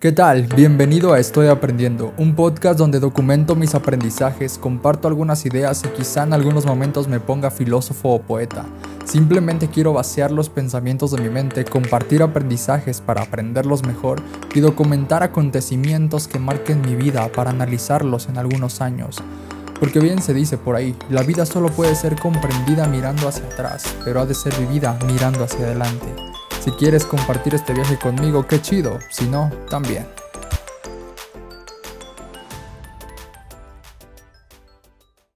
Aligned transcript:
¿Qué 0.00 0.12
tal? 0.12 0.42
Bienvenido 0.54 1.12
a 1.12 1.18
Estoy 1.18 1.48
Aprendiendo, 1.48 2.14
un 2.18 2.36
podcast 2.36 2.78
donde 2.78 3.00
documento 3.00 3.56
mis 3.56 3.74
aprendizajes, 3.74 4.56
comparto 4.56 5.08
algunas 5.08 5.44
ideas 5.44 5.82
y 5.84 5.88
quizá 5.88 6.22
en 6.22 6.32
algunos 6.32 6.66
momentos 6.66 7.08
me 7.08 7.18
ponga 7.18 7.50
filósofo 7.50 8.10
o 8.10 8.22
poeta. 8.22 8.64
Simplemente 9.04 9.66
quiero 9.66 9.94
vaciar 9.94 10.30
los 10.30 10.50
pensamientos 10.50 11.10
de 11.10 11.20
mi 11.20 11.30
mente, 11.30 11.64
compartir 11.64 12.22
aprendizajes 12.22 13.00
para 13.00 13.22
aprenderlos 13.22 13.84
mejor 13.84 14.22
y 14.54 14.60
documentar 14.60 15.24
acontecimientos 15.24 16.28
que 16.28 16.38
marquen 16.38 16.80
mi 16.80 16.94
vida 16.94 17.26
para 17.32 17.50
analizarlos 17.50 18.28
en 18.28 18.38
algunos 18.38 18.80
años. 18.80 19.16
Porque 19.80 19.98
bien 19.98 20.22
se 20.22 20.32
dice 20.32 20.58
por 20.58 20.76
ahí, 20.76 20.94
la 21.10 21.24
vida 21.24 21.44
solo 21.44 21.70
puede 21.70 21.96
ser 21.96 22.14
comprendida 22.14 22.86
mirando 22.86 23.26
hacia 23.26 23.46
atrás, 23.46 23.96
pero 24.04 24.20
ha 24.20 24.26
de 24.26 24.34
ser 24.34 24.54
vivida 24.60 24.96
mirando 25.08 25.42
hacia 25.42 25.66
adelante. 25.66 26.27
Si 26.60 26.70
quieres 26.72 27.04
compartir 27.04 27.54
este 27.54 27.72
viaje 27.72 27.98
conmigo, 27.98 28.46
qué 28.46 28.60
chido. 28.60 28.98
Si 29.10 29.26
no, 29.26 29.50
también. 29.70 30.06